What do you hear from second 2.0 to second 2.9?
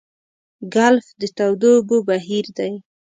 بهیر دی.